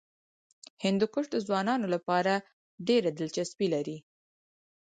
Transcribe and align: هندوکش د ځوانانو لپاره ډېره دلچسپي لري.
هندوکش 0.83 1.25
د 1.31 1.35
ځوانانو 1.47 1.85
لپاره 1.95 2.33
ډېره 2.87 3.09
دلچسپي 3.19 3.67
لري. 3.75 3.97